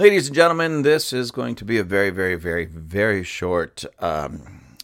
[0.00, 4.78] Ladies and gentlemen, this is going to be a very, very, very, very short um,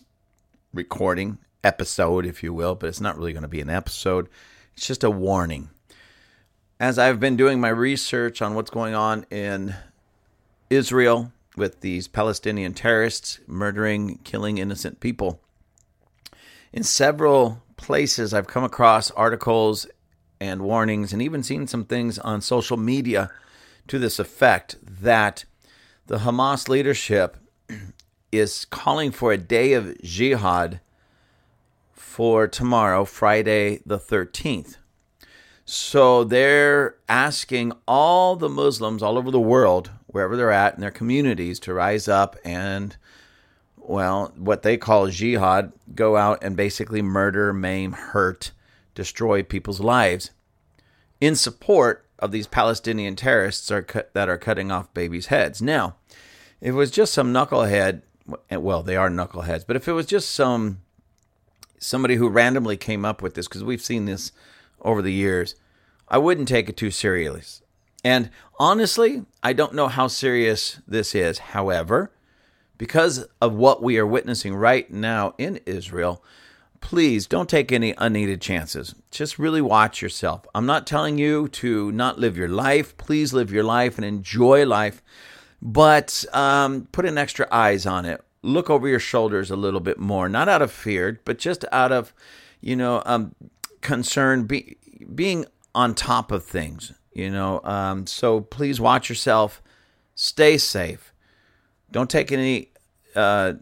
[0.74, 4.28] recording episode, if you will, but it's not really going to be an episode.
[4.74, 5.70] It's just a warning.
[6.78, 9.74] As I've been doing my research on what's going on in
[10.68, 15.40] Israel with these Palestinian terrorists murdering, killing innocent people,
[16.74, 19.86] in several places I've come across articles
[20.38, 23.30] and warnings and even seen some things on social media
[23.88, 25.44] to this effect that
[26.06, 27.36] the Hamas leadership
[28.32, 30.80] is calling for a day of jihad
[31.92, 34.76] for tomorrow, Friday the 13th.
[35.64, 40.92] So they're asking all the Muslims all over the world, wherever they're at in their
[40.92, 42.96] communities, to rise up and,
[43.76, 48.52] well, what they call jihad, go out and basically murder, maim, hurt,
[48.94, 50.30] destroy people's lives
[51.20, 55.60] in support of these Palestinian terrorists are that are cutting off babies' heads.
[55.60, 55.96] Now,
[56.60, 58.02] if it was just some knucklehead,
[58.50, 60.80] well, they are knuckleheads, but if it was just some
[61.78, 64.32] somebody who randomly came up with this, because we've seen this
[64.80, 65.54] over the years,
[66.08, 67.66] I wouldn't take it too seriously.
[68.04, 71.38] And honestly, I don't know how serious this is.
[71.38, 72.12] However,
[72.78, 76.22] because of what we are witnessing right now in Israel,
[76.80, 78.94] please don't take any unneeded chances.
[79.10, 80.46] Just really watch yourself.
[80.54, 82.96] I'm not telling you to not live your life.
[82.96, 85.02] Please live your life and enjoy life,
[85.60, 88.22] but um, put an extra eyes on it.
[88.42, 91.92] Look over your shoulders a little bit more, not out of fear, but just out
[91.92, 92.14] of,
[92.60, 93.34] you know, um,
[93.80, 94.76] concern, be,
[95.14, 96.92] being on top of things.
[97.12, 99.62] You know, um, so please watch yourself.
[100.14, 101.12] Stay safe.
[101.90, 102.68] Don't take any
[103.14, 103.54] uh,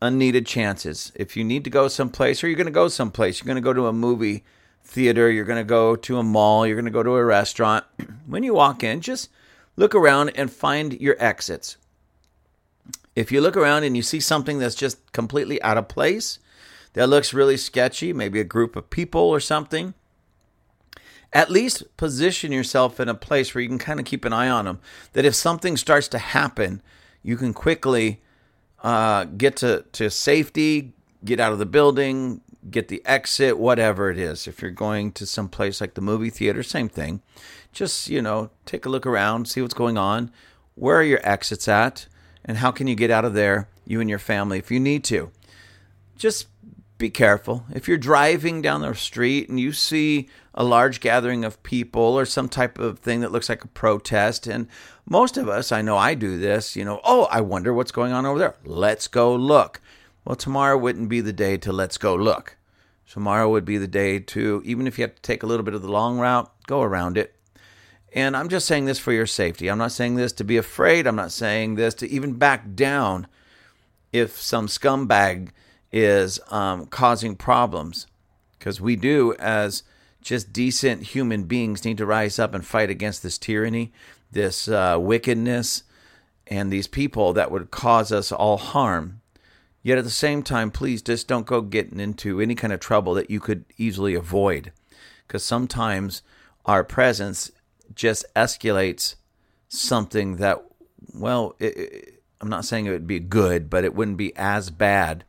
[0.00, 1.12] unneeded chances.
[1.14, 3.60] If you need to go someplace, or you're going to go someplace, you're going to
[3.60, 4.44] go to a movie
[4.84, 7.84] theater, you're going to go to a mall, you're going to go to a restaurant.
[8.26, 9.30] when you walk in, just
[9.76, 11.76] look around and find your exits.
[13.14, 16.38] If you look around and you see something that's just completely out of place,
[16.92, 19.94] that looks really sketchy, maybe a group of people or something,
[21.32, 24.48] at least position yourself in a place where you can kind of keep an eye
[24.48, 24.80] on them.
[25.12, 26.80] That if something starts to happen,
[27.22, 28.20] you can quickly
[28.82, 30.92] uh, get to, to safety,
[31.24, 32.40] get out of the building,
[32.70, 34.46] get the exit, whatever it is.
[34.46, 37.22] If you're going to some place like the movie theater, same thing.
[37.72, 40.30] Just, you know, take a look around, see what's going on.
[40.74, 42.06] Where are your exits at?
[42.44, 45.04] And how can you get out of there, you and your family, if you need
[45.04, 45.30] to?
[46.16, 46.46] Just
[46.98, 47.64] be careful.
[47.72, 52.26] If you're driving down the street and you see a large gathering of people or
[52.26, 54.66] some type of thing that looks like a protest, and
[55.08, 58.12] most of us, I know I do this, you know, oh, I wonder what's going
[58.12, 58.56] on over there.
[58.64, 59.80] Let's go look.
[60.24, 62.56] Well, tomorrow wouldn't be the day to let's go look.
[63.08, 65.74] Tomorrow would be the day to, even if you have to take a little bit
[65.74, 67.34] of the long route, go around it.
[68.12, 69.68] And I'm just saying this for your safety.
[69.68, 71.06] I'm not saying this to be afraid.
[71.06, 73.26] I'm not saying this to even back down
[74.12, 75.50] if some scumbag
[75.92, 78.06] is um, causing problems.
[78.58, 79.82] Because we do as
[80.20, 83.92] just decent human beings need to rise up and fight against this tyranny
[84.30, 85.84] this uh, wickedness
[86.46, 89.20] and these people that would cause us all harm.
[89.82, 93.14] Yet at the same time please just don't go getting into any kind of trouble
[93.14, 94.72] that you could easily avoid.
[95.26, 96.22] Because sometimes
[96.66, 97.50] our presence
[97.94, 99.14] just escalates
[99.68, 100.62] something that
[101.14, 104.70] well it, it, i'm not saying it would be good but it wouldn't be as
[104.70, 105.24] bad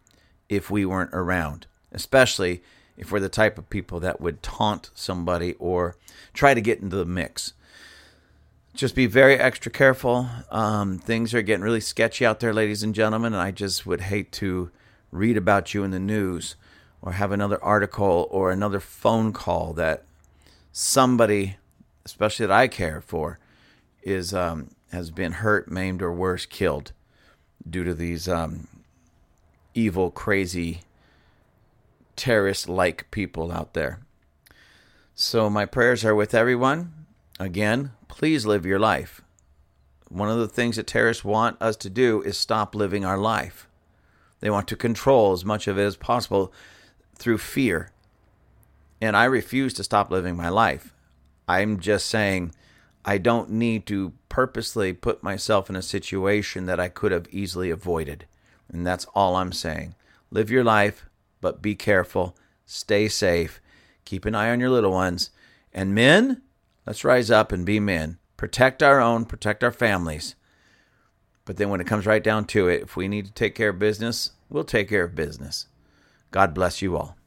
[0.50, 2.62] if we weren't around, especially
[2.98, 5.96] if we're the type of people that would taunt somebody or
[6.34, 7.54] try to get into the mix.
[8.74, 10.28] Just be very extra careful.
[10.52, 14.02] Um, things are getting really sketchy out there, ladies and gentlemen, and I just would
[14.02, 14.70] hate to
[15.12, 16.56] read about you in the news
[17.02, 20.04] or have another article or another phone call that
[20.72, 21.58] somebody,
[22.06, 23.40] especially that I care for,
[24.04, 26.92] is um, has been hurt, maimed, or worse, killed
[27.68, 28.68] due to these um,
[29.80, 30.82] evil, crazy,
[32.16, 34.00] terrorist like people out there.
[35.16, 37.06] So, my prayers are with everyone.
[37.40, 39.22] Again, please live your life.
[40.10, 43.68] One of the things that terrorists want us to do is stop living our life.
[44.42, 46.52] They want to control as much of it as possible
[47.16, 47.92] through fear.
[49.02, 50.94] And I refuse to stop living my life.
[51.48, 52.54] I'm just saying
[53.06, 57.70] I don't need to purposely put myself in a situation that I could have easily
[57.70, 58.26] avoided.
[58.72, 59.96] And that's all I'm saying.
[60.32, 61.06] Live your life,
[61.42, 62.36] but be careful.
[62.66, 63.62] Stay safe.
[64.06, 65.32] Keep an eye on your little ones.
[65.74, 66.42] And men,
[66.86, 68.20] let's rise up and be men.
[68.38, 70.36] Protect our own, protect our families.
[71.46, 73.70] But then when it comes right down to it, if we need to take care
[73.70, 75.68] of business, we'll take care of business.
[76.32, 77.19] God bless you all.